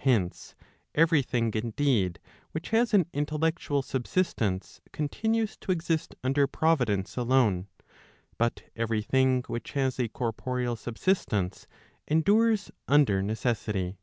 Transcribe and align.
Hence, 0.00 0.54
every 0.94 1.20
thing 1.20 1.50
indeed 1.54 2.18
which 2.52 2.70
has 2.70 2.94
an 2.94 3.04
intellectual 3.12 3.82
subsistence, 3.82 4.80
continues 4.90 5.54
to 5.58 5.70
exist 5.70 6.14
under 6.24 6.46
Providence 6.46 7.18
alone, 7.18 7.68
but 8.38 8.62
every 8.74 9.02
thing 9.02 9.44
which 9.48 9.72
has 9.72 10.00
a 10.00 10.08
corporeal 10.08 10.76
subsistence, 10.76 11.66
endures 12.08 12.70
under 12.88 13.20
necessity. 13.22 13.98